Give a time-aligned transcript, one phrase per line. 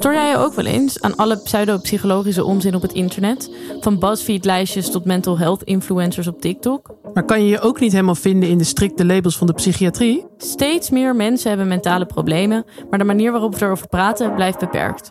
[0.00, 3.50] Stoor jij je ook wel eens aan alle pseudopsychologische onzin op het internet?
[3.80, 6.94] Van BuzzFeed-lijstjes tot mental health influencers op TikTok?
[7.14, 10.26] Maar kan je je ook niet helemaal vinden in de strikte labels van de psychiatrie?
[10.36, 15.10] Steeds meer mensen hebben mentale problemen, maar de manier waarop we erover praten blijft beperkt.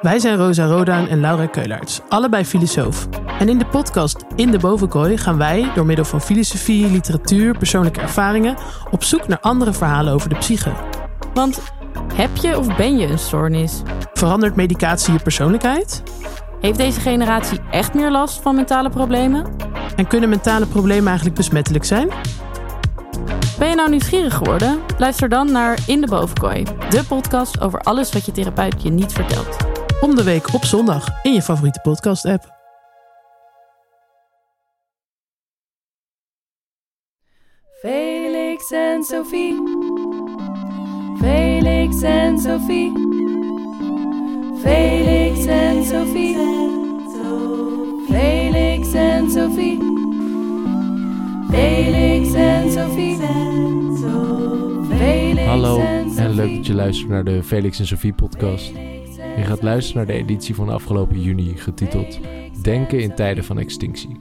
[0.00, 3.08] Wij zijn Rosa Rodaan en Laura Keulaerts, allebei filosoof.
[3.38, 8.00] En in de podcast In de Bovenkooi gaan wij, door middel van filosofie, literatuur, persoonlijke
[8.00, 8.56] ervaringen,
[8.90, 10.72] op zoek naar andere verhalen over de psyche.
[11.34, 11.60] Want
[12.14, 13.82] heb je of ben je een stoornis?
[14.12, 16.02] Verandert medicatie je persoonlijkheid?
[16.60, 19.46] Heeft deze generatie echt meer last van mentale problemen?
[19.96, 22.08] En kunnen mentale problemen eigenlijk besmettelijk zijn?
[23.58, 24.80] Ben je nou nieuwsgierig geworden?
[24.98, 29.12] Luister dan naar In de Bovenkooi, de podcast over alles wat je therapeut je niet
[29.12, 29.56] vertelt.
[30.00, 32.60] Om de week op zondag in je favoriete podcast-app.
[37.80, 39.81] Felix en Sophie.
[41.22, 42.92] Felix en Sophie.
[44.62, 46.36] Felix en Sophie.
[48.08, 49.78] Felix en Sophie.
[51.50, 53.16] Felix en Sophie.
[55.46, 55.80] Hallo
[56.16, 58.72] en leuk dat je luistert naar de Felix en Sophie podcast.
[59.36, 62.18] Je gaat luisteren naar de editie van afgelopen juni getiteld
[62.62, 64.16] Denken in tijden van extinctie.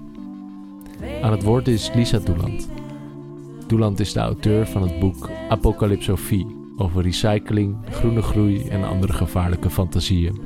[1.22, 2.70] Aan het woord is Lisa Doeland.
[3.68, 9.70] Doeland is de auteur van het boek Apocalypsofie over recycling, groene groei en andere gevaarlijke
[9.70, 10.42] fantasieën.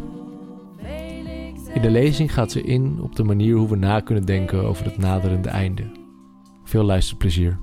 [1.73, 4.85] In de lezing gaat ze in op de manier hoe we na kunnen denken over
[4.85, 5.91] het naderende einde.
[6.63, 7.59] Veel luisterplezier.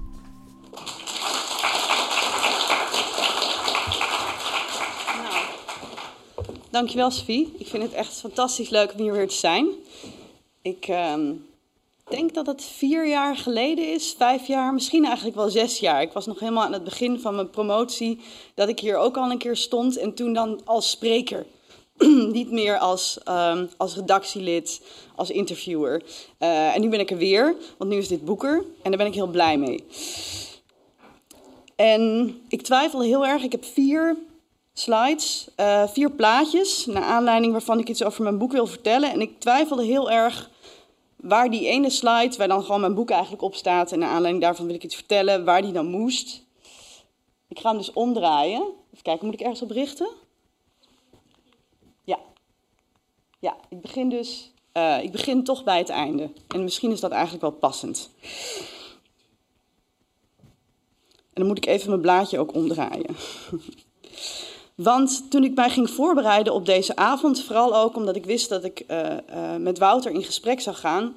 [6.71, 7.55] Dankjewel, Sophie.
[7.59, 9.69] Ik vind het echt fantastisch leuk om hier weer te zijn.
[10.63, 11.21] Ik ehm,
[12.13, 16.03] denk dat het vier jaar geleden is, vijf jaar, misschien eigenlijk wel zes jaar.
[16.03, 18.21] Ik was nog helemaal aan het begin van mijn promotie
[18.55, 21.47] dat ik hier ook al een keer stond en toen dan als spreker.
[22.33, 24.81] Niet meer als, ehm, als redactielid,
[25.17, 26.03] als interviewer.
[26.39, 29.07] Eh, en nu ben ik er weer, want nu is dit boeker en daar ben
[29.07, 29.84] ik heel blij mee.
[31.77, 33.43] En ik twijfel heel erg.
[33.43, 34.17] Ik heb vier
[34.72, 39.12] slides, eh, vier plaatjes, naar aanleiding waarvan ik iets over mijn boek wil vertellen.
[39.12, 40.51] En ik twijfelde heel erg
[41.22, 44.43] waar die ene slide, waar dan gewoon mijn boek eigenlijk op staat, en naar aanleiding
[44.43, 46.44] daarvan wil ik iets vertellen, waar die dan moest.
[47.49, 48.62] Ik ga hem dus omdraaien.
[48.91, 50.09] Even kijken, moet ik ergens op richten?
[52.05, 52.19] Ja.
[53.38, 56.31] Ja, ik begin dus, eh, ik begin toch bij het einde.
[56.49, 58.10] En misschien is dat eigenlijk wel passend.
[61.03, 63.16] En dan moet ik even mijn blaadje ook omdraaien.
[64.75, 68.65] Want toen ik mij ging voorbereiden op deze avond, vooral ook omdat ik wist dat
[68.65, 71.15] ik eh, eh, met Wouter in gesprek zou gaan,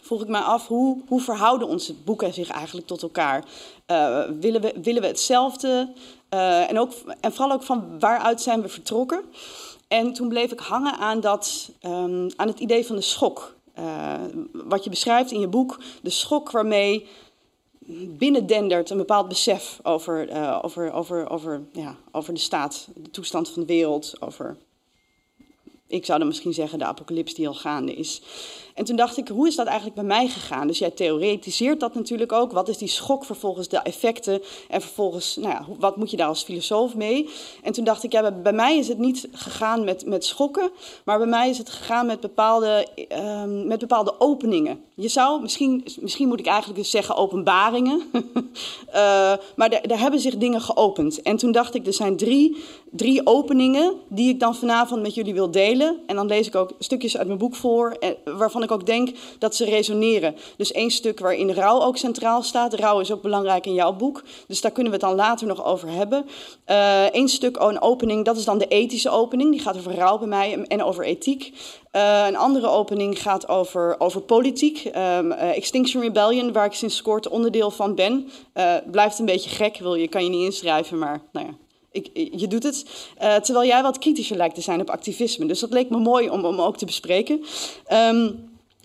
[0.00, 3.44] vroeg ik mij af hoe, hoe verhouden onze boeken zich eigenlijk tot elkaar?
[3.86, 5.92] Eh, willen, we, willen we hetzelfde?
[6.28, 9.24] En, ook, en vooral ook van waaruit zijn we vertrokken?
[9.88, 13.54] En toen bleef ik hangen aan, dat, ehm, aan het idee van de schok.
[14.52, 17.08] Wat je beschrijft in je boek, de schok waarmee
[18.18, 23.48] binnendendert een bepaald besef over, eh, over, over, over, ja, over de staat, de toestand
[23.48, 24.56] van de wereld, over,
[25.86, 28.22] ik zou dan misschien zeggen, de apocalyps die al gaande is.
[28.74, 30.66] En toen dacht ik, hoe is dat eigenlijk bij mij gegaan?
[30.66, 32.52] Dus jij theoretiseert dat natuurlijk ook.
[32.52, 36.28] Wat is die schok, vervolgens de effecten en vervolgens, nou ja, wat moet je daar
[36.28, 37.28] als filosoof mee?
[37.62, 40.70] En toen dacht ik, ja, bij- mij is het niet gegaan met, met schokken,
[41.04, 44.80] maar bij mij is het gegaan met bepaalde, ehm, met bepaalde openingen.
[44.94, 48.02] Je zou, misschien, misschien moet ik eigenlijk dus zeggen openbaringen,
[48.90, 51.22] Eh, maar er, er hebben zich dingen geopend.
[51.22, 52.56] En toen dacht ik, er zijn drie,
[52.90, 55.96] drie openingen die ik dan vanavond met jullie wil delen.
[56.06, 58.10] En dan lees ik ook stukjes uit mijn boek voor, eh,
[58.60, 60.36] waarvan ik ook denk dat ze resoneren.
[60.56, 62.74] Dus één stuk waarin rouw ook centraal staat.
[62.74, 65.64] Rouw is ook belangrijk in jouw boek, dus daar kunnen we het dan later nog
[65.64, 66.26] over hebben.
[67.12, 69.50] Eén stuk, oh, een opening, dat is dan de ethische opening.
[69.50, 71.52] Die gaat over rouw bij mij en- over ethiek.
[71.90, 74.84] Eh, een andere opening gaat over, over politiek.
[74.84, 78.30] Ehm, eh, Extinction Rebellion, waar ik sinds kort onderdeel van ben.
[78.52, 81.69] Eh, blijft een beetje gek, wil je, kan je niet inschrijven, maar nou ja.
[81.92, 82.84] Ik, je doet het.
[83.18, 85.46] Eh, terwijl jij wat kritischer lijkt te zijn op activisme.
[85.46, 87.44] Dus dat leek me mooi om, om ook te bespreken.
[87.86, 88.30] Ehm,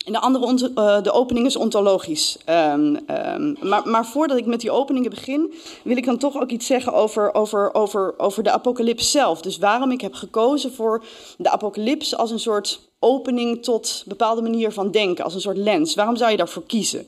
[0.06, 2.38] de andere eh, de opening is ontologisch.
[2.46, 5.54] Ehm, ehm, maar, maar voordat ik met die openingen begin,
[5.84, 9.42] wil ik dan toch ook iets zeggen over, over, over, over de apocalyps zelf.
[9.42, 11.04] Dus waarom ik heb gekozen voor
[11.38, 15.58] de apocalyps als een soort opening tot een bepaalde manier van denken, als een soort
[15.58, 15.96] lens.
[15.96, 17.08] Waarom zou je daarvoor kiezen?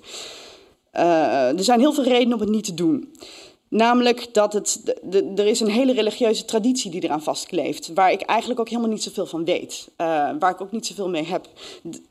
[0.91, 3.13] Eh, er zijn heel veel redenen om het niet te doen.
[3.69, 4.95] Namelijk dat het,
[5.35, 9.03] er is een hele religieuze traditie die eraan vastkleeft, waar ik eigenlijk ook helemaal niet
[9.03, 10.07] zoveel van weet, uh,
[10.39, 11.47] waar ik ook niet zoveel mee heb.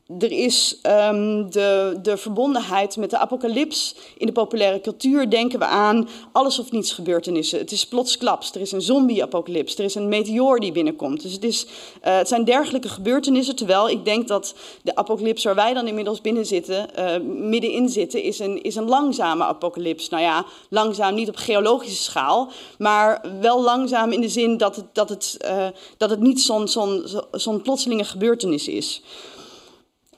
[0.07, 3.95] Er is um, de, de verbondenheid met de apocalyps.
[4.17, 7.59] In de populaire cultuur denken we aan alles of niets gebeurtenissen.
[7.59, 11.21] Het is plotsklaps, er is een zombie-apocalyps, er is een meteoor die binnenkomt.
[11.21, 15.55] Dus het, is, uh, het zijn dergelijke gebeurtenissen, terwijl ik denk dat de apocalyps waar
[15.55, 17.15] wij dan inmiddels binnen zitten, uh,
[17.49, 20.09] middenin zitten, is een, is een langzame apocalyps.
[20.09, 24.85] Nou ja, langzaam niet op geologische schaal, maar wel langzaam in de zin dat het,
[24.93, 25.67] dat het, uh,
[25.97, 29.01] dat het niet zo'n zo'n zo'n plotselinge gebeurtenis is.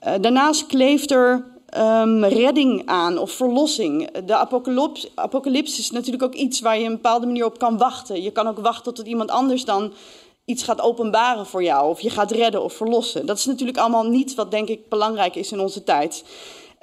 [0.07, 1.45] Uh, daarnaast kleeft er
[1.77, 4.11] um, redding aan of verlossing.
[4.25, 8.21] De apocalyps, apocalyps is natuurlijk ook iets waar je een bepaalde manier op kan wachten.
[8.21, 9.93] Je kan ook wachten tot iemand anders dan
[10.45, 13.25] iets gaat openbaren voor jou, of je gaat redden of verlossen.
[13.25, 16.23] Dat is natuurlijk allemaal niet wat denk ik belangrijk is in onze tijd.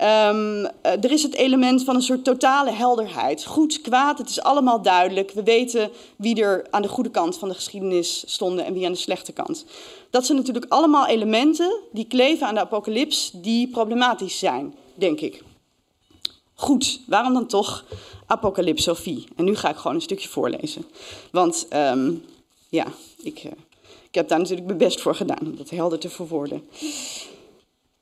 [0.02, 3.44] Um, er is het element van een soort totale helderheid.
[3.44, 5.30] Goed, kwaad, het is allemaal duidelijk.
[5.30, 8.92] We weten wie er aan de goede kant van de geschiedenis stonden en wie aan
[8.92, 9.64] de slechte kant.
[10.10, 15.42] Dat zijn natuurlijk allemaal elementen die kleven aan de apocalyps die problematisch zijn, denk ik.
[16.54, 17.84] Goed, waarom dan toch
[18.26, 19.24] apocalypsofie?
[19.36, 20.84] En nu ga ik gewoon een stukje voorlezen.
[21.30, 22.24] Want um,
[22.68, 22.86] ja,
[23.22, 23.52] ik, uh,
[24.08, 26.68] ik heb daar natuurlijk mijn best voor gedaan om dat helder te verwoorden.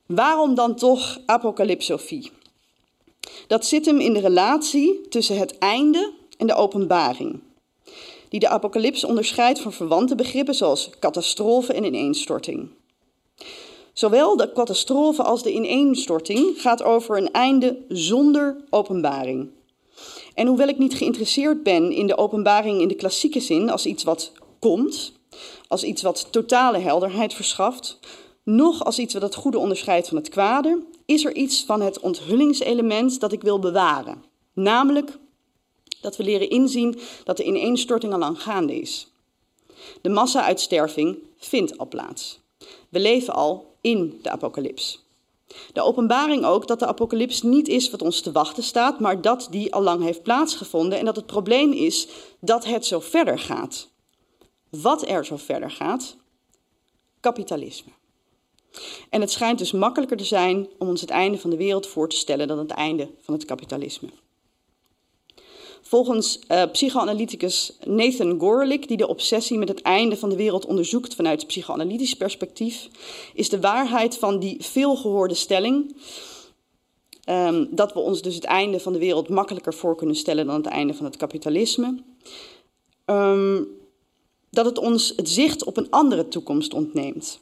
[0.06, 2.30] Waarom dan toch apocalypsofie?
[3.46, 7.40] Dat zit hem in de relatie tussen het einde en de openbaring,
[8.28, 12.68] die de apocalyps onderscheidt van verwante begrippen zoals catastrofe en ineenstorting.
[13.92, 19.50] Zowel de catastrofe als de ineenstorting gaat over een einde zonder openbaring.
[20.34, 24.04] En hoewel ik niet geïnteresseerd ben in de openbaring in de klassieke zin als iets
[24.04, 25.12] wat komt,
[25.68, 27.98] als iets wat totale helderheid verschaft,
[28.44, 32.00] nog als iets wat het goede onderscheidt van het kwade, is er iets van het
[32.00, 34.24] onthullingselement dat ik wil bewaren.
[34.52, 35.18] Namelijk
[36.00, 39.12] dat we leren inzien dat de ineenstorting al lang gaande is.
[40.00, 42.40] De massa-uitsterving vindt al plaats.
[42.88, 45.02] We leven al in de apocalyps.
[45.72, 49.48] De openbaring ook dat de apocalyps niet is wat ons te wachten staat, maar dat
[49.50, 52.08] die al lang heeft plaatsgevonden en dat het probleem is
[52.40, 53.88] dat het zo verder gaat.
[54.70, 56.16] Wat er zo verder gaat?
[57.20, 57.93] Kapitalisme.
[59.10, 62.08] En het schijnt dus makkelijker te zijn om ons het einde van de wereld voor
[62.08, 64.08] te stellen dan het einde van het kapitalisme.
[65.82, 71.14] Volgens uh, psychoanalyticus Nathan Gorelick, die de obsessie met het einde van de wereld onderzoekt
[71.14, 72.88] vanuit psychoanalytisch perspectief,
[73.34, 75.96] is de waarheid van die veelgehoorde stelling
[77.28, 80.56] um, dat we ons dus het einde van de wereld makkelijker voor kunnen stellen dan
[80.56, 82.02] het einde van het kapitalisme,
[83.06, 83.68] um,
[84.50, 87.40] dat het ons het zicht op een andere toekomst ontneemt.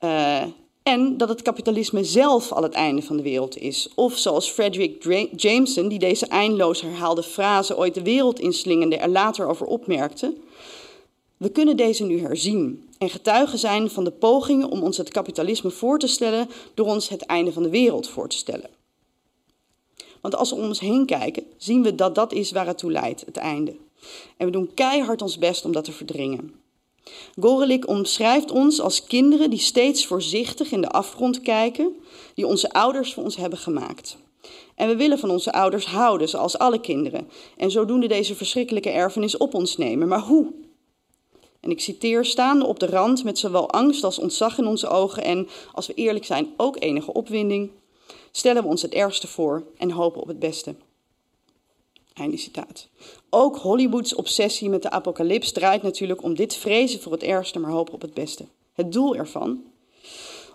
[0.00, 0.42] Uh,
[0.82, 3.88] en dat het kapitalisme zelf al het einde van de wereld is.
[3.94, 5.02] Of zoals Frederick
[5.36, 10.34] Jameson, die deze eindeloos herhaalde frase ooit de wereld inslingende, er later over opmerkte.
[11.36, 15.70] We kunnen deze nu herzien en getuigen zijn van de pogingen om ons het kapitalisme
[15.70, 18.70] voor te stellen door ons het einde van de wereld voor te stellen.
[20.20, 22.92] Want als we om ons heen kijken, zien we dat dat is waar het toe
[22.92, 23.76] leidt, het einde.
[24.36, 26.59] En we doen keihard ons best om dat te verdringen.
[27.40, 31.96] Gorelik omschrijft ons als kinderen die steeds voorzichtig in de afgrond kijken,
[32.34, 34.16] die onze ouders voor ons hebben gemaakt.
[34.74, 39.36] En we willen van onze ouders houden, zoals alle kinderen, en zodoende deze verschrikkelijke erfenis
[39.36, 40.08] op ons nemen.
[40.08, 40.52] Maar hoe?
[41.60, 45.24] En ik citeer, staande op de rand met zowel angst als ontzag in onze ogen
[45.24, 47.70] en, als we eerlijk zijn, ook enige opwinding,
[48.30, 50.74] stellen we ons het ergste voor en hopen op het beste.
[52.14, 52.88] Einde citaat.
[53.30, 57.70] Ook Hollywoods obsessie met de apocalyps draait natuurlijk om dit vrezen voor het ergste, maar
[57.70, 58.44] hopen op het beste.
[58.72, 59.62] Het doel ervan?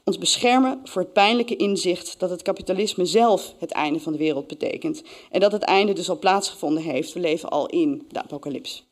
[0.03, 4.48] Ons beschermen voor het pijnlijke inzicht dat het kapitalisme zelf het einde van de wereld
[4.48, 5.03] betekent.
[5.32, 7.13] En dat het einde dus al plaatsgevonden heeft.
[7.13, 8.86] We leven al in de apocalyps.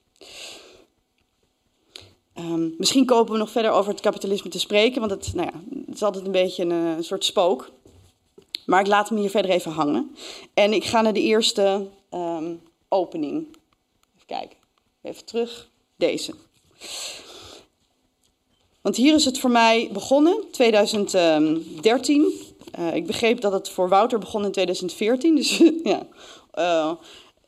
[2.37, 5.79] Um, misschien kopen we nog verder over het kapitalisme te spreken, want het, nou ja,
[5.85, 7.71] het is altijd een beetje een, een soort spook.
[8.65, 10.15] Maar ik laat hem hier verder even hangen.
[10.53, 13.47] En ik ga naar de eerste um, opening.
[14.15, 14.57] Even kijken.
[15.01, 15.69] Even terug.
[15.95, 16.33] Deze.
[18.81, 22.33] Want hier is het voor mij begonnen, 2013.
[22.79, 25.35] Uh, ik begreep dat het voor Wouter begon in 2014.
[25.35, 26.07] Dus ja,
[26.55, 26.91] uh,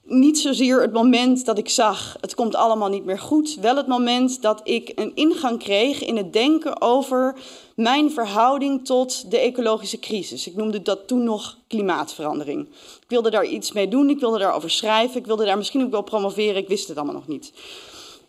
[0.04, 3.56] niet zozeer het moment dat ik zag, het komt allemaal niet meer goed.
[3.56, 7.36] Wel het moment dat ik een ingang kreeg in het denken over
[7.76, 10.48] mijn verhouding tot de ecologische crisis.
[10.48, 12.68] Ik noemde dat toen nog klimaatverandering.
[13.02, 15.92] Ik wilde daar iets mee doen, ik wilde daarover schrijven, ik wilde daar misschien ook
[15.92, 17.54] wel promoveren, ik wist het allemaal nog niet.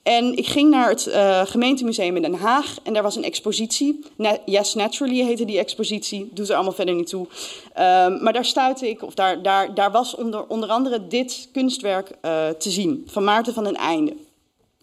[0.03, 4.05] En ik ging naar het uh, gemeentemuseum in Den Haag en daar was een expositie.
[4.45, 7.27] Yes, Naturally heette die expositie, doet er allemaal verder niet toe.
[7.27, 12.11] Um, maar daar stuitte ik, of daar, daar, daar was onder, onder andere dit kunstwerk
[12.11, 14.17] uh, te zien, van Maarten van den Einde.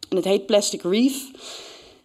[0.09, 1.31] En het heet Plastic Reef.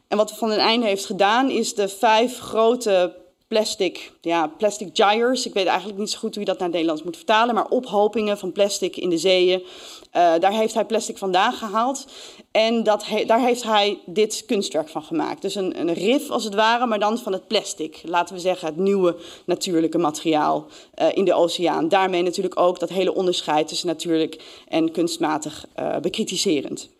[0.08, 3.16] En wat Van den Einde heeft gedaan, is de vijf grote
[3.48, 5.46] plastic, ja, plastic gyres.
[5.46, 7.68] Ik weet eigenlijk niet zo goed hoe je dat naar het Nederlands moet vertalen, maar
[7.68, 9.60] ophopingen van plastic in de zeeën.
[9.60, 9.64] Uh,
[10.12, 12.06] daar heeft hij plastic vandaan gehaald.
[12.50, 15.42] En dat daar heeft hij dit kunstwerk van gemaakt.
[15.42, 18.00] Dus een, een rif als het ware, maar dan van het plastic.
[18.04, 20.66] Laten we zeggen het nieuwe natuurlijke materiaal
[21.02, 21.88] uh, in de oceaan.
[21.88, 26.90] Daarmee natuurlijk ook dat hele onderscheid tussen natuurlijk en kunstmatig uh, bekritiserend.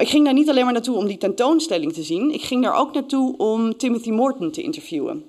[0.00, 2.34] Maar ik ging daar niet alleen maar naartoe om die tentoonstelling te zien.
[2.34, 5.24] Ik ging daar ook naartoe om Timothy Morton te interviewen.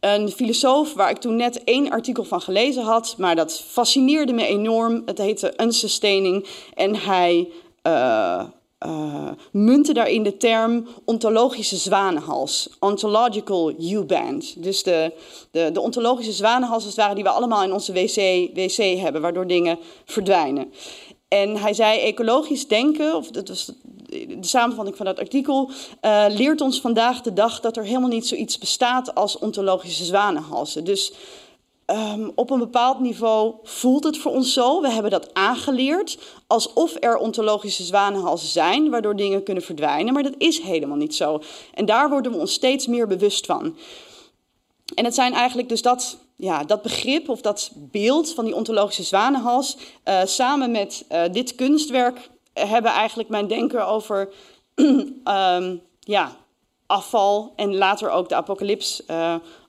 [0.00, 4.46] Een filosoof waar ik toen net één artikel van gelezen had, maar dat fascineerde me
[4.46, 5.02] enorm.
[5.04, 7.48] Het heette Unsustaining en hij
[7.86, 8.44] uh,
[8.86, 14.62] uh, munte daarin de term ontologische zwanenhals, ontological U-band.
[14.62, 15.12] Dus de,
[15.50, 18.16] de, de ontologische zwanenhals, als het die we allemaal in onze wc,
[18.54, 20.72] wc hebben, waardoor dingen verdwijnen.
[21.32, 23.72] En hij zei: ecologisch denken, of dat was
[24.28, 25.70] de samenvatting van dat artikel,
[26.02, 30.84] uh, leert ons vandaag de dag dat er helemaal niet zoiets bestaat als ontologische zwanenhalsen.
[30.84, 31.12] Dus
[31.86, 34.80] um, op een bepaald niveau voelt het voor ons zo.
[34.80, 40.12] We hebben dat aangeleerd alsof er ontologische zwanenhalsen zijn, waardoor dingen kunnen verdwijnen.
[40.14, 41.42] Maar dat is helemaal niet zo.
[41.74, 43.76] En daar worden we ons steeds meer bewust van.
[44.94, 49.02] En het zijn eigenlijk dus dat, ja, dat begrip of dat beeld van die ontologische
[49.02, 54.28] zwanenhals, uh, samen met uh, dit kunstwerk, hebben eigenlijk mijn denken over
[54.74, 55.20] um,
[56.00, 56.36] ja,
[56.86, 59.02] afval en later ook de apocalyps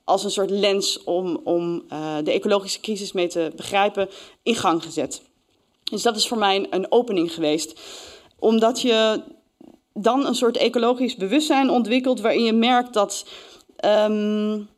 [0.04, 1.84] als een soort lens om, om
[2.24, 4.08] de ecologische crisis mee te begrijpen,
[4.42, 5.22] in gang gezet.
[5.84, 7.80] Dus dat is voor mij een opening geweest,
[8.38, 9.22] omdat je
[9.92, 13.26] dan een soort ecologisch bewustzijn ontwikkelt waarin je merkt dat.
[13.84, 14.72] Um,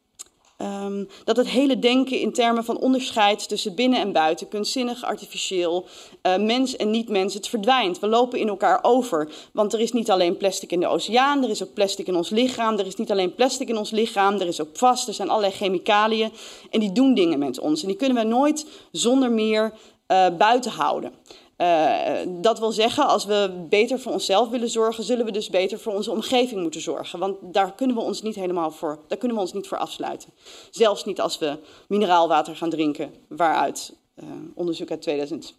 [0.63, 5.87] Um, dat het hele denken in termen van onderscheid tussen binnen en buiten, kunstzinnig, artificieel,
[6.23, 7.99] uh, mens en niet-mens, het verdwijnt.
[7.99, 9.29] We lopen in elkaar over.
[9.53, 12.31] Want er is niet alleen plastic in de oceaan, er is ook plastic in ons
[12.31, 12.79] lichaam.
[12.79, 15.53] Er is niet alleen plastic in ons lichaam, er is ook vast, er zijn allerlei
[15.53, 16.33] chemicaliën.
[16.71, 17.83] En die doen dingen met ons.
[17.83, 19.73] En die kunnen we nooit zonder meer
[20.09, 21.13] uh, buiten houden.
[21.57, 25.79] Uh, dat wil zeggen, als we beter voor onszelf willen zorgen, zullen we dus beter
[25.79, 27.19] voor onze omgeving moeten zorgen.
[27.19, 30.29] Want daar kunnen we ons niet helemaal voor, daar kunnen we ons niet voor afsluiten.
[30.71, 31.59] Zelfs niet als we
[31.89, 35.57] mineraalwater gaan drinken, waaruit uh, onderzoek uit 2018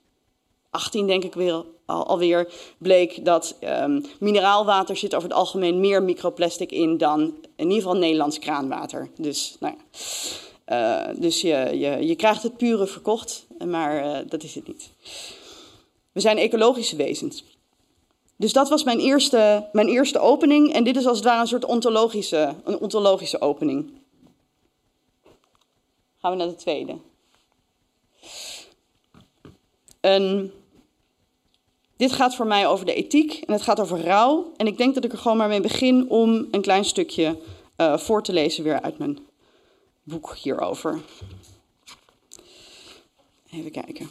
[1.08, 6.72] denk ik weer, al, alweer bleek dat um, mineraalwater zit over het algemeen meer microplastic
[6.72, 7.22] in dan
[7.56, 9.10] in ieder geval Nederlands kraanwater.
[9.16, 9.75] Dus, nou
[10.68, 11.10] ja.
[11.10, 14.89] uh, dus je, je, je krijgt het pure verkocht, maar dat is het niet.
[16.17, 17.43] We zijn ecologische wezens.
[18.36, 20.74] Dus dat was mijn eerste, mijn eerste opening.
[20.74, 23.91] En dit is als het ware een soort ontologische, een ontologische opening.
[26.17, 26.97] Gaan we naar de tweede.
[30.00, 30.53] En
[31.97, 34.51] dit gaat voor mij over de ethiek en het gaat over rouw.
[34.55, 37.39] En ik denk dat ik er gewoon maar mee begin om een klein stukje
[37.77, 39.19] uh, voor te lezen weer uit mijn
[40.03, 41.01] boek hierover.
[43.51, 44.09] Even kijken.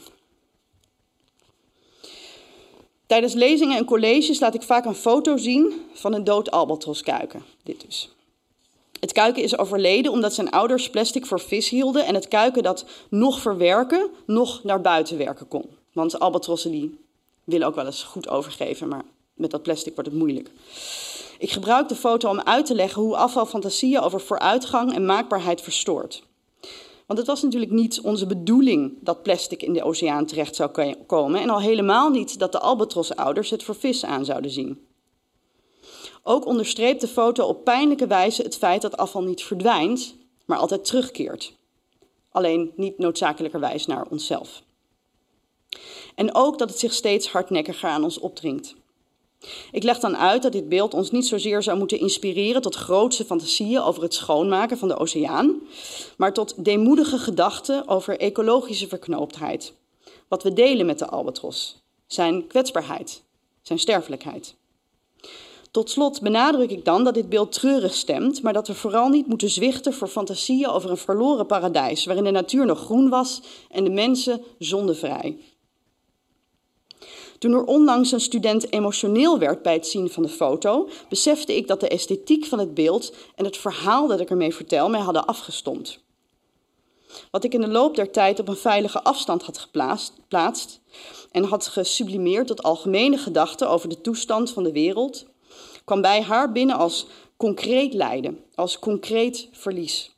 [3.07, 7.45] Tijdens lezingen en colleges laat ik vaak een foto zien van een dood albatroskuiken.
[7.63, 8.11] Dit dus.
[9.01, 12.85] Het kuiken is overleden omdat zijn ouders plastic voor vis hielden en het kuiken dat
[13.09, 15.65] nog verwerken, nog naar buiten werken kon.
[15.93, 16.99] Want albatrossen die
[17.45, 20.51] willen ook wel eens goed overgeven, maar met dat plastic wordt het moeilijk.
[21.39, 26.23] Ik gebruik de foto om uit te leggen hoe afvalfantasieën over vooruitgang en maakbaarheid verstoort.
[27.07, 31.41] Want het was natuurlijk niet onze bedoeling dat plastic in de oceaan terecht zou komen.
[31.41, 34.87] En al helemaal niet dat de albatrosouders het voor vissen aan zouden zien.
[36.23, 40.85] Ook onderstreept de foto op pijnlijke wijze het feit dat afval niet verdwijnt, maar altijd
[40.85, 41.57] terugkeert.
[42.31, 44.63] Alleen niet noodzakelijkerwijs naar onszelf.
[46.15, 48.75] En ook dat het zich steeds hardnekkiger aan ons opdringt.
[49.73, 53.25] Ik leg dan uit dat dit beeld ons niet zozeer zou moeten inspireren tot grootse
[53.25, 55.61] fantasieën over het schoonmaken van de oceaan,
[56.17, 59.73] maar tot deemoedige gedachten over ecologische verknooptheid.
[60.29, 63.23] Wat we delen met de albatros, zijn kwetsbaarheid,
[63.63, 64.55] zijn sterfelijkheid.
[65.71, 69.27] Tot slot benadruk ik dan dat dit beeld treurig stemt, maar dat we vooral niet
[69.27, 73.41] moeten zwichten voor fantasieën over een verloren paradijs waarin de natuur nog groen was
[73.71, 75.39] en de mensen zondevrij.
[77.39, 81.67] Toen er onlangs een student emotioneel werd bij het zien van de foto, besefte ik
[81.67, 85.27] dat de esthetiek van het beeld en het verhaal dat ik ermee vertel mij hadden
[85.27, 86.05] afgestomd.
[87.31, 90.81] wat ik in de loop der tijd op een veilige afstand had geplaatst
[91.31, 95.27] en had gesublimeerd tot algemene gedachten over de toestand van de wereld,
[95.85, 100.16] kwam bij haar binnen als concreet lijden, als concreet verlies.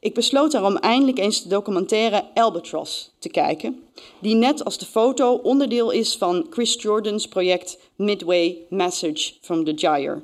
[0.00, 3.82] Ik besloot daarom eindelijk eens de documentaire Albatross te kijken,
[4.18, 9.72] die net als de foto onderdeel is van Chris Jordan's project Midway Message from the
[9.76, 10.22] Gyre.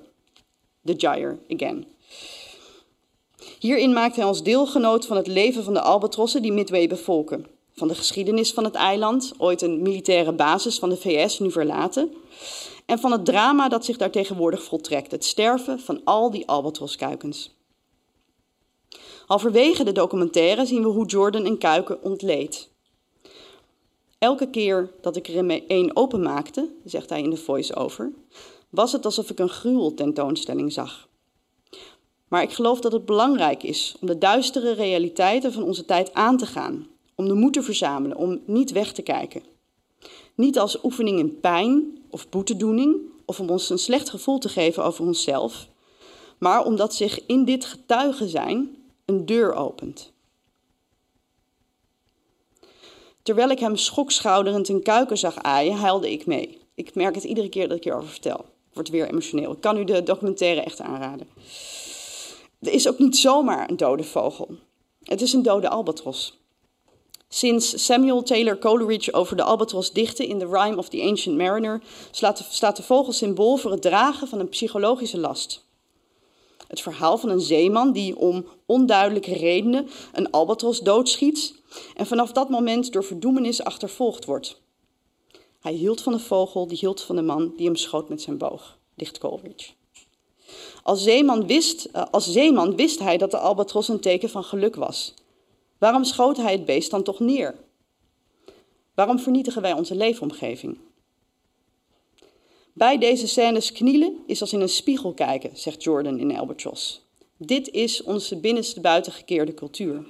[0.85, 1.87] The Gyre again.
[3.59, 7.47] Hierin maakt hij ons deelgenoot van het leven van de albatrossen die Midway bevolken.
[7.73, 12.13] Van de geschiedenis van het eiland, ooit een militaire basis van de VS, nu verlaten.
[12.87, 17.51] En van het drama dat zich daar tegenwoordig voltrekt, het sterven van al die albatroskuikens.
[19.31, 22.71] Halverwege de documentaire zien we hoe Jordan een kuiken ontleedt.
[24.19, 28.13] Elke keer dat ik er een openmaakte, zegt hij in de voice-over,
[28.71, 31.09] was het alsof ik een gruweltentoonstelling zag.
[32.29, 36.37] Maar ik geloof dat het belangrijk is om de duistere realiteiten van onze tijd aan
[36.37, 39.43] te gaan, om de moed te verzamelen, om niet weg te kijken.
[40.35, 44.85] Niet als oefening in pijn of boetedoening of om ons een slecht gevoel te geven
[44.85, 45.69] over onszelf,
[46.39, 48.79] maar omdat zich in dit getuigen zijn
[49.11, 50.13] een deur opent.
[53.23, 56.59] Terwijl ik hem schokschouderend een kuiken zag aaien, huilde ik mee.
[56.75, 58.39] Ik merk het iedere keer dat ik hierover vertel.
[58.39, 59.53] Ik word weer emotioneel.
[59.53, 61.29] Ik kan u de documentaire echt aanraden.
[62.61, 64.49] Er is ook niet zomaar een dode vogel.
[65.03, 66.39] Het is een dode albatros.
[67.29, 71.83] Sinds Samuel Taylor Coleridge over de albatros dichtte in The Rime of the Ancient Mariner,
[72.51, 75.65] staat de vogel symbool voor het dragen van een psychologische last.
[76.71, 81.55] Het verhaal van een zeeman die om onduidelijke redenen een albatros doodschiet
[81.97, 84.61] en vanaf dat moment door verdoemenis achtervolgd wordt.
[85.61, 88.39] Hij hield van de vogel, die hield van de man die hem schoot met zijn
[88.39, 89.71] boog, dicht Coleridge.
[90.83, 94.77] Als zeeman, wist, eh, als zeeman wist hij dat de albatros een teken van geluk
[94.77, 95.15] was.
[95.79, 97.55] Waarom schoot hij het beest dan toch neer?
[98.95, 100.79] Waarom vernietigen wij onze leefomgeving?
[102.81, 107.03] Bij deze scènes knielen is als in een spiegel kijken, zegt Jordan in Albatross.
[107.37, 110.07] Dit is onze binnenste buitengekeerde cultuur.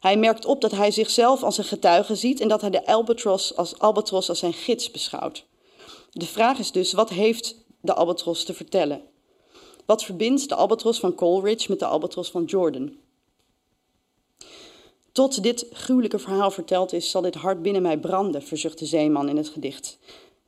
[0.00, 3.56] Hij merkt op dat hij zichzelf als een getuige ziet en dat hij de albatros
[3.56, 5.44] als, albatros als zijn gids beschouwt.
[6.12, 9.02] De vraag is dus, wat heeft de albatros te vertellen?
[9.86, 12.96] Wat verbindt de albatros van Coleridge met de albatros van Jordan?
[15.12, 19.28] Tot dit gruwelijke verhaal verteld is, zal dit hart binnen mij branden, verzucht de zeeman
[19.28, 19.98] in het gedicht,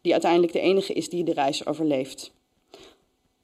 [0.01, 2.33] die uiteindelijk de enige is die de reis overleeft.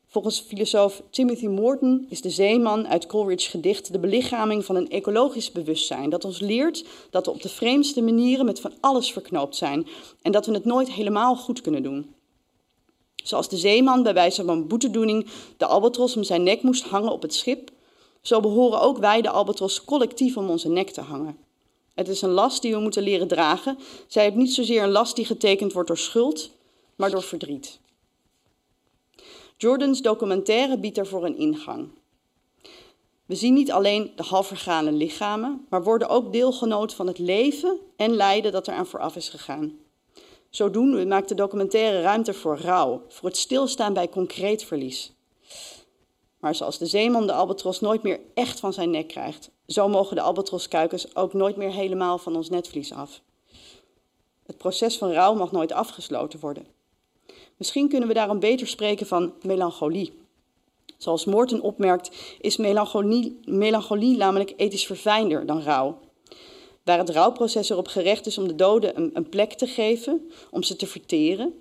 [0.07, 5.53] Volgens filosoof Timothy Morton is de zeeman uit Coleridge's gedicht de belichaming van een ecologisch
[5.53, 9.87] bewustzijn dat ons leert dat we op de vreemdste manieren met van alles verknoopt zijn
[10.23, 12.15] en dat we het nooit helemaal goed kunnen doen.
[13.15, 17.23] Zoals de zeeman bij wijze van boetedoening de albatros om zijn nek moest hangen op
[17.23, 17.71] het schip,
[18.23, 21.46] zo behoren ook wij de albatros collectief om onze nek te hangen.
[21.97, 23.79] Het is een last die we moeten leren dragen.
[24.07, 26.51] Zij heeft niet zozeer een last die getekend wordt door schuld,
[26.97, 27.79] maar door verdriet.
[29.57, 31.89] Jordans documentaire biedt daarvoor een ingang.
[33.27, 38.15] We zien niet alleen de halfvergane lichamen, maar worden ook deelgenoot van het leven en
[38.17, 39.79] lijden dat eraan vooraf is gegaan.
[40.51, 45.13] Zodoende maakt de documentaire ruimte voor rouw, voor het stilstaan bij concreet verlies.
[46.39, 50.17] Maar zoals de zeeman de albatros nooit meer echt van zijn nek krijgt, zo mogen
[50.17, 53.21] de albatroskuikens ook nooit meer helemaal van ons netvlies af.
[54.47, 56.67] Het proces van rouw mag nooit afgesloten worden.
[57.57, 60.25] Misschien kunnen we daarom beter spreken van melancholie.
[60.97, 66.01] Zoals Morten opmerkt, is melancholie, melancholie namelijk ethisch verfijnder dan rouw.
[66.83, 70.63] Waar het rouwproces erop gerecht is om de doden een, een plek te geven, om
[70.63, 71.61] ze te verteren,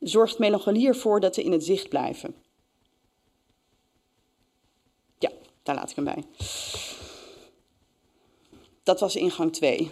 [0.00, 2.34] zorgt melancholie ervoor dat ze in het zicht blijven.
[5.18, 5.30] Ja,
[5.66, 6.24] daar laat ik hem bij.
[8.82, 9.90] Dat was ingang 2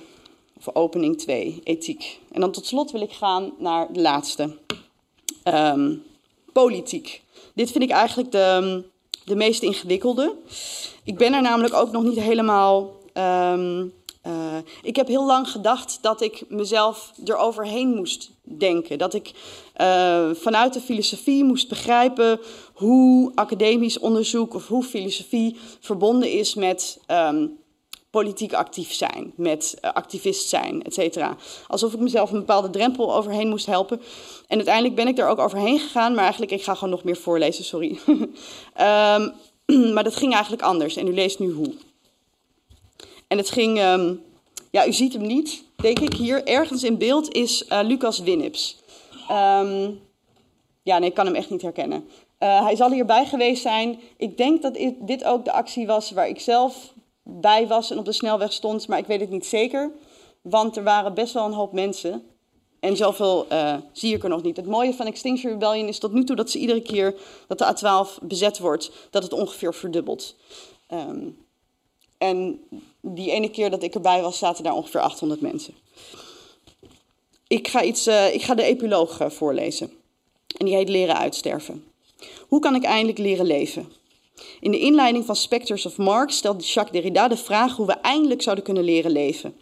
[0.57, 2.21] of opening 2, ethiek.
[2.33, 4.59] En dan tot slot wil ik gaan naar de laatste,
[5.45, 6.03] um,
[6.53, 7.23] politiek.
[7.55, 8.83] Dit vind ik eigenlijk de,
[9.25, 10.37] de meest ingewikkelde.
[11.05, 12.97] Ik ben er namelijk ook nog niet helemaal.
[13.15, 13.93] Um,
[14.27, 18.99] uh, ik heb heel lang gedacht dat ik mezelf eroverheen moest denken.
[18.99, 19.33] Dat ik
[19.81, 22.41] uh, vanuit de filosofie moest begrijpen
[22.75, 27.59] hoe academisch onderzoek of hoe filosofie verbonden is met um,
[28.11, 31.37] politiek actief zijn, met uh, activist zijn, et cetera.
[31.69, 34.01] Alsof ik mezelf een bepaalde drempel overheen moest helpen.
[34.49, 37.17] En uiteindelijk ben ik er ook overheen gegaan, maar eigenlijk, ik ga gewoon nog meer
[37.17, 37.99] voorlezen, sorry.
[38.07, 39.33] um,
[39.95, 41.75] maar dat ging eigenlijk anders en u leest nu hoe.
[43.35, 44.23] En het ging, um,
[44.71, 46.15] ja, u ziet hem niet, denk ik.
[46.15, 48.79] Hier ergens in beeld is uh, Lucas Winnips.
[49.31, 50.01] Um,
[50.83, 52.09] ja, nee, ik kan hem echt niet herkennen.
[52.39, 54.01] Eh, hij zal hierbij geweest zijn.
[54.17, 56.93] Ik denk dat dit ook de actie was waar ik zelf
[57.23, 59.91] bij was en op de snelweg stond, maar ik weet het niet zeker.
[60.43, 62.23] Want er waren best wel een hoop mensen.
[62.81, 64.57] En zoveel eh, zie ik er nog niet.
[64.57, 67.15] Het mooie van Extinction Rebellion is tot nu toe dat ze iedere keer
[67.47, 70.37] dat de A12 bezet wordt, dat het ongeveer verdubbelt.
[70.87, 71.29] Ehm,
[72.19, 72.61] en
[73.05, 75.75] die ene keer dat ik erbij was, zaten daar ongeveer 800 mensen.
[77.47, 79.91] Ik ga, iets, eh, ik ga de epiloog eh, voorlezen.
[80.59, 81.85] En die heet Leren uitsterven.
[82.49, 83.93] Hoe kan ik eindelijk leren leven?
[84.61, 88.43] In de inleiding van Spectres of Marx stelt Jacques Derrida de vraag hoe we eindelijk
[88.43, 89.57] zouden kunnen leren leven.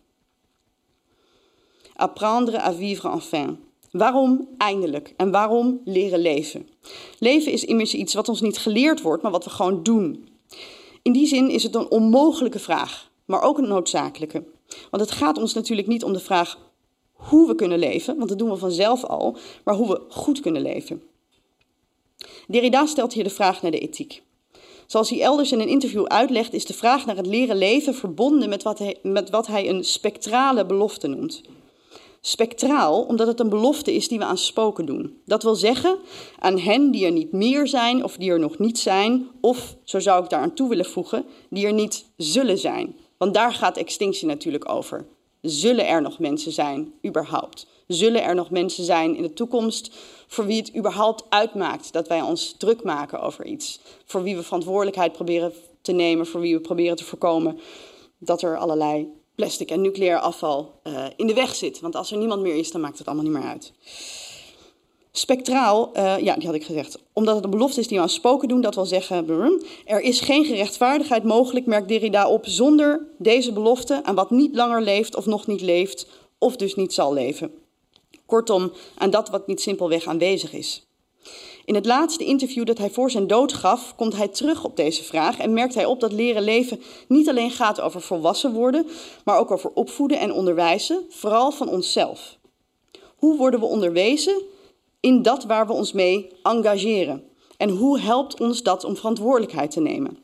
[1.97, 3.59] Apprendre à vivre enfin.
[3.91, 5.15] Waarom eindelijk?
[5.17, 6.69] En waarom leren leven?
[7.19, 10.29] Leven is immers iets wat ons niet geleerd wordt, maar wat we gewoon doen.
[11.03, 14.45] In die zin is het een onmogelijke vraag, maar ook een noodzakelijke.
[14.91, 16.59] Want het gaat ons natuurlijk niet om de vraag
[17.13, 20.63] hoe we kunnen leven, want dat doen we vanzelf al, maar hoe we goed kunnen
[20.63, 21.03] leven.
[22.49, 24.23] Derrida stelt hier de vraag naar de ethiek.
[24.87, 28.49] Zoals hij elders in een interview uitlegt, is de vraag naar het leren leven verbonden
[28.49, 31.43] met wat hij, met wat hij een spectrale belofte noemt.
[32.21, 35.21] Spectraal, omdat het een belofte is die we aan spoken doen.
[35.25, 35.99] Dat wil zeggen,
[36.39, 40.01] aan hen die er niet meer zijn of die er nog niet zijn, of, zo
[40.01, 42.97] zou ik daar aan toe willen voegen, die er niet zullen zijn.
[43.23, 45.07] Want daar gaat extinctie natuurlijk over.
[45.41, 47.67] Zullen er nog mensen zijn, überhaupt?
[47.87, 49.95] Zullen er nog mensen zijn in de toekomst
[50.27, 53.81] voor wie het überhaupt uitmaakt dat wij ons druk maken over iets?
[54.05, 57.59] Voor wie we verantwoordelijkheid proberen te nemen, voor wie we proberen te voorkomen
[58.19, 61.81] dat er allerlei plastic en nucleair afval uh, in de weg zit.
[61.81, 63.73] Want als er niemand meer is, dan maakt het allemaal niet meer uit.
[65.15, 66.99] Spectraal, uh, ja, die had ik gezegd.
[67.13, 69.27] Omdat het een belofte is die we aan spoken doen, dat wil zeggen,
[69.85, 74.83] er is geen gerechtvaardigheid mogelijk, merkt Derrida op, zonder deze belofte aan wat niet langer
[74.83, 76.07] leeft of nog niet leeft,
[76.39, 77.55] of dus niet zal leven.
[78.27, 80.87] Kortom, aan dat wat niet simpelweg aanwezig is.
[81.65, 85.03] In het laatste interview dat hij voor zijn dood gaf, komt hij terug op deze
[85.03, 88.87] vraag en merkt hij op dat leren leven niet alleen gaat over volwassen worden,
[89.25, 92.37] maar ook over opvoeden en onderwijzen, vooral van onszelf.
[93.17, 94.43] Hoe worden we onderwezen
[95.03, 97.25] in dat waar we ons mee engageren?
[97.57, 100.19] En hoe helpt ons dat om verantwoordelijkheid te nemen?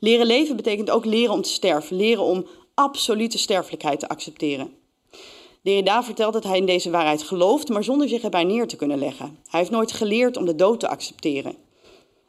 [0.00, 4.74] Leren leven betekent ook leren om te sterven, leren om absolute sterfelijkheid te accepteren.
[5.62, 8.98] Derrida vertelt dat hij in deze waarheid gelooft, maar zonder zich erbij neer te kunnen
[8.98, 9.38] leggen.
[9.46, 11.56] Hij heeft nooit geleerd om de dood te accepteren.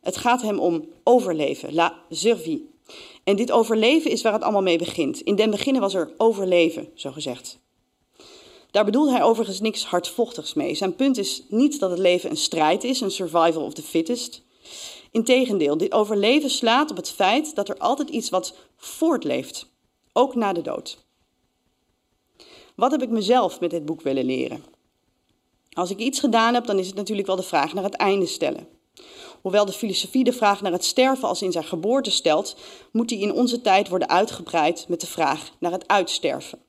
[0.02, 2.70] Het gaat hem om overleven, la survie.
[3.24, 5.22] En dit overleven is waar het allemaal mee begint.
[5.22, 7.62] In den beginnen was er overleven, zo gezegd.
[8.74, 10.76] Daar bedoelt hij overigens niks hardvochtigs mee.
[10.76, 14.42] Zijn punt is niet dat het leven een strijd is, een survival of the fittest.
[15.12, 19.68] Integendeel, dit overleven slaat op het feit dat er altijd iets wat voortleeft,
[20.14, 21.06] ook na de dood.
[22.76, 24.64] Wat heb ik mezelf met dit boek willen leren?
[25.72, 28.26] Als ik iets gedaan heb, dan is het natuurlijk wel de vraag naar het einde
[28.26, 28.68] stellen.
[29.42, 32.56] Hoewel de filosofie de vraag naar het sterven als in zijn geboorte stelt,
[32.92, 36.60] moet die in onze tijd worden uitgebreid met de vraag naar het uitsterven.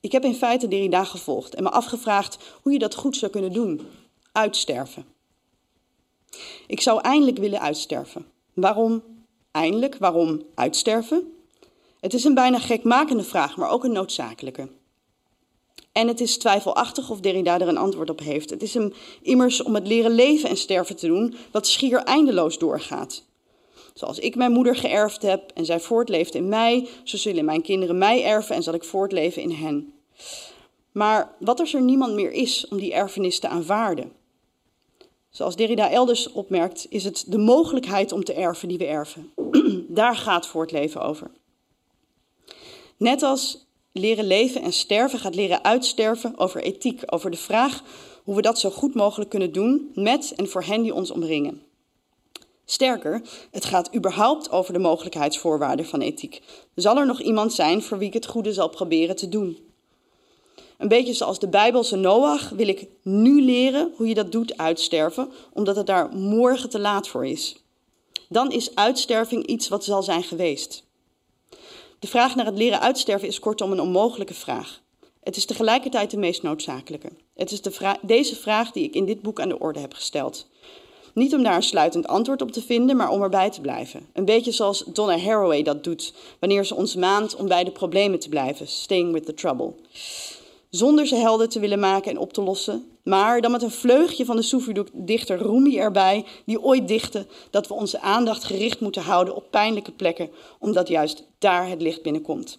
[0.00, 3.52] Ik heb in feite Derrida gevolgd en me afgevraagd hoe je dat goed zou kunnen
[3.52, 3.80] doen.
[4.32, 5.04] Uitsterven.
[6.66, 8.26] Ik zou eindelijk willen uitsterven.
[8.54, 9.02] Waarom
[9.50, 9.96] eindelijk?
[9.98, 11.32] Waarom uitsterven?
[12.00, 14.68] Het is een bijna gekmakende vraag, maar ook een noodzakelijke.
[15.92, 18.50] En het is twijfelachtig of Derrida er een antwoord op heeft.
[18.50, 22.58] Het is hem immers om het leren leven en sterven te doen, wat schier eindeloos
[22.58, 23.24] doorgaat.
[23.98, 27.98] Zoals ik mijn moeder geërfd heb en zij voortleeft in mij, zo zullen mijn kinderen
[27.98, 29.92] mij erven en zal ik voortleven in hen.
[30.92, 34.12] Maar wat als er niemand meer is om die erfenis te aanvaarden?
[35.30, 39.32] Zoals Derrida elders opmerkt, is het de mogelijkheid om te erven die we erven.
[39.88, 41.30] Daar gaat voortleven over.
[42.96, 47.82] Net als leren leven en sterven gaat leren uitsterven over ethiek, over de vraag
[48.24, 51.67] hoe we dat zo goed mogelijk kunnen doen met en voor hen die ons omringen.
[52.70, 56.42] Sterker, het gaat überhaupt over de mogelijkheidsvoorwaarden van ethiek.
[56.74, 59.58] Zal er nog iemand zijn voor wie ik het goede zal proberen te doen?
[60.78, 65.30] Een beetje zoals de Bijbelse Noach wil ik nu leren hoe je dat doet uitsterven,
[65.52, 67.56] omdat het daar morgen te laat voor is.
[68.28, 70.84] Dan is uitsterving iets wat zal zijn geweest.
[71.98, 74.80] De vraag naar het leren uitsterven is kortom een onmogelijke vraag.
[75.22, 77.10] Het is tegelijkertijd de meest noodzakelijke.
[77.34, 79.94] Het is de vra deze vraag die ik in dit boek aan de orde heb
[79.94, 80.46] gesteld.
[81.14, 84.06] Niet om daar een sluitend antwoord op te vinden, maar om erbij te blijven.
[84.12, 88.18] Een beetje zoals Donna Haraway dat doet wanneer ze ons maand om bij de problemen
[88.18, 89.74] te blijven, staying with the trouble.
[90.70, 94.24] Zonder ze helder te willen maken en op te lossen, maar dan met een vleugje
[94.24, 99.34] van de Soefi-dichter Rumi erbij, die ooit dichtte dat we onze aandacht gericht moeten houden
[99.34, 102.58] op pijnlijke plekken, omdat juist daar het licht binnenkomt.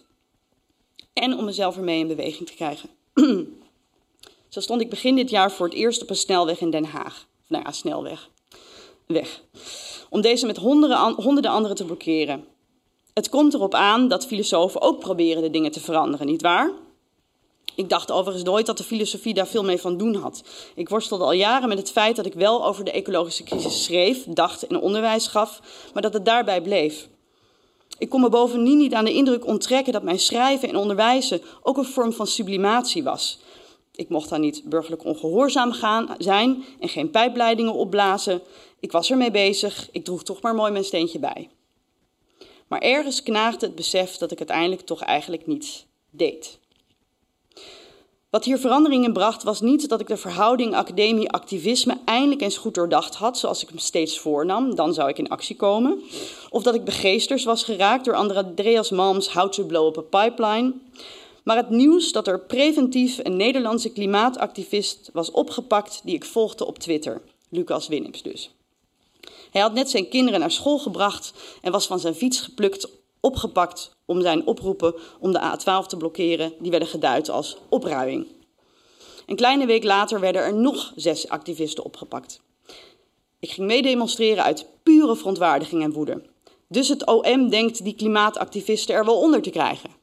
[1.12, 2.88] En om mezelf ermee in beweging te krijgen.
[4.48, 7.26] Zo stond ik begin dit jaar voor het eerst op een snelweg in Den Haag.
[7.46, 8.30] Nou ja, snelweg.
[9.10, 9.42] Weg.
[10.10, 12.44] Om deze met honderden, honderden anderen te blokkeren.
[13.14, 16.72] Het komt erop aan dat filosofen ook proberen de dingen te veranderen, nietwaar?
[17.74, 20.42] Ik dacht overigens nooit dat de filosofie daar veel mee van doen had.
[20.74, 24.24] Ik worstelde al jaren met het feit dat ik wel over de ecologische crisis schreef,
[24.28, 25.60] dacht en onderwijs gaf,
[25.92, 27.08] maar dat het daarbij bleef.
[27.98, 31.76] Ik kon me bovendien niet aan de indruk onttrekken dat mijn schrijven en onderwijzen ook
[31.76, 33.38] een vorm van sublimatie was.
[33.94, 38.42] Ik mocht dan niet burgerlijk ongehoorzaam gaan, zijn en geen pijpleidingen opblazen.
[38.80, 41.48] Ik was ermee bezig, ik droeg toch maar mooi mijn steentje bij.
[42.66, 46.58] Maar ergens knaagde het besef dat ik uiteindelijk toch eigenlijk niets deed.
[48.30, 52.74] Wat hier verandering in bracht was niet dat ik de verhouding academie-activisme eindelijk eens goed
[52.74, 56.02] doordacht had, zoals ik hem steeds voornam, dan zou ik in actie komen.
[56.50, 60.72] Of dat ik begeesters was geraakt door Andreas Malms How to Blow Up a Pipeline.
[61.42, 66.78] Maar het nieuws dat er preventief een Nederlandse klimaatactivist was opgepakt die ik volgde op
[66.78, 67.22] Twitter.
[67.48, 68.50] Lucas Winnips dus.
[69.50, 71.32] Hij had net zijn kinderen naar school gebracht
[71.62, 72.88] en was van zijn fiets geplukt,
[73.20, 76.52] opgepakt om zijn oproepen om de A12 te blokkeren.
[76.58, 78.26] Die werden geduid als opruiing.
[79.26, 82.40] Een kleine week later werden er nog zes activisten opgepakt.
[83.38, 86.22] Ik ging meedemonstreren uit pure verontwaardiging en woede.
[86.68, 89.99] Dus het OM denkt die klimaatactivisten er wel onder te krijgen.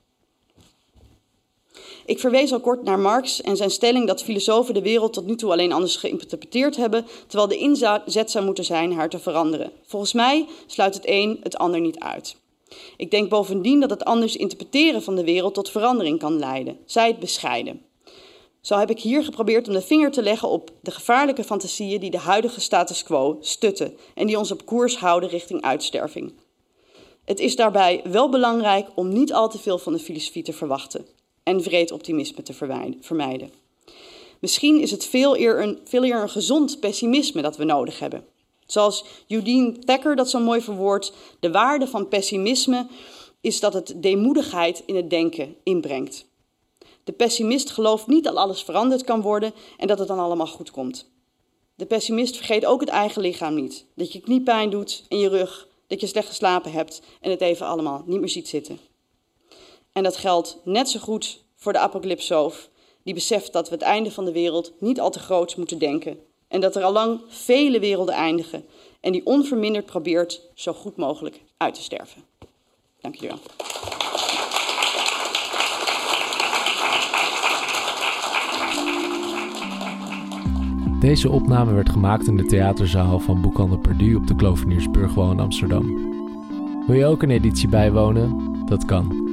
[2.07, 5.35] Ik verwees al kort naar Marx en zijn stelling dat filosofen de wereld tot nu
[5.35, 9.71] toe alleen anders geïnterpreteerd hebben, terwijl de inzet zou moeten zijn haar te veranderen.
[9.85, 12.35] Volgens mij sluit het een het ander niet uit.
[12.97, 17.07] Ik denk bovendien dat het anders interpreteren van de wereld tot verandering kan leiden, zij
[17.07, 17.81] het bescheiden.
[18.61, 22.11] Zo heb ik hier geprobeerd om de vinger te leggen op de gevaarlijke fantasieën die
[22.11, 26.33] de huidige status quo stutten en die ons op koers houden richting uitsterving.
[27.25, 31.16] Het is daarbij wel belangrijk om niet al te veel van de filosofie te verwachten
[31.47, 32.53] en vreed optimisme te
[33.01, 33.51] vermijden.
[34.39, 38.25] Misschien is het veel eer een, veel een gezond pessimisme dat we nodig hebben.
[38.65, 42.87] Zoals Eugene Thacker dat zo mooi verwoordt, de waarde van pessimisme
[43.41, 46.25] is dat het deemoedigheid in het denken inbrengt.
[47.03, 50.71] De pessimist gelooft niet dat alles veranderd kan worden en dat het dan allemaal goed
[50.71, 51.09] komt.
[51.75, 53.85] De pessimist vergeet ook het eigen lichaam niet.
[53.95, 57.65] Dat je kniepijn doet in je rug, dat je slecht geslapen hebt en het even
[57.65, 58.79] allemaal niet meer ziet zitten.
[59.97, 62.69] En dat geldt net zo goed voor de apocalypsoof,
[63.03, 66.19] die beseft dat we het einde van de wereld niet al te groot moeten denken.
[66.47, 68.65] En dat er al lang vele werelden eindigen.
[68.99, 72.23] En die onverminderd probeert zo goed mogelijk uit te sterven.
[73.01, 73.39] Dank jullie wel.
[80.99, 85.85] Deze opname werd gemaakt in de theaterzaal van Boekhandel Perdu op de Kloveniersburgwal in Amsterdam.
[86.87, 88.55] Wil je ook een editie bijwonen?
[88.65, 89.26] Dat kan.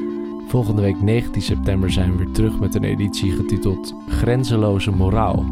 [0.54, 5.44] Volgende week 19 september zijn we weer terug met een editie getiteld Grenzeloze Moraal.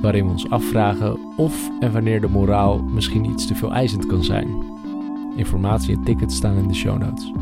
[0.00, 4.24] Waarin we ons afvragen of en wanneer de moraal misschien iets te veel eisend kan
[4.24, 4.48] zijn.
[5.36, 7.32] Informatie en tickets staan in de show notes.